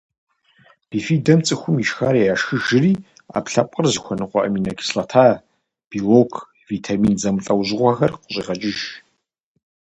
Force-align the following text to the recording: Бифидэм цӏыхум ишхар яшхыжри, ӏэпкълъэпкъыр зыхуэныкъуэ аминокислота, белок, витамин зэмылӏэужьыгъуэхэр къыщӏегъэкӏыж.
Бифидэм 0.89 1.39
цӏыхум 1.45 1.75
ишхар 1.83 2.15
яшхыжри, 2.33 2.93
ӏэпкълъэпкъыр 3.31 3.87
зыхуэныкъуэ 3.93 4.39
аминокислота, 4.47 5.25
белок, 5.89 6.33
витамин 6.69 7.15
зэмылӏэужьыгъуэхэр 7.21 8.11
къыщӏегъэкӏыж. 8.21 8.79